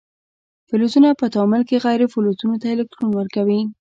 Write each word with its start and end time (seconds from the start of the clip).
فلزونه 0.69 1.09
په 1.19 1.25
تعامل 1.33 1.61
کې 1.69 1.81
غیر 1.85 2.01
فلزونو 2.13 2.55
ته 2.61 2.67
الکترون 2.75 3.11
ورکوي. 3.15 3.61